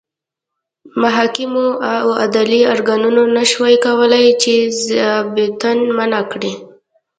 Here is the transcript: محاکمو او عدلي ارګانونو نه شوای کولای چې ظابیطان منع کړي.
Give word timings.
محاکمو 1.01 1.67
او 1.93 2.07
عدلي 2.23 2.61
ارګانونو 2.73 3.23
نه 3.35 3.43
شوای 3.51 3.75
کولای 3.85 4.27
چې 4.41 4.53
ظابیطان 4.85 5.77
منع 5.97 6.21
کړي. 6.31 6.53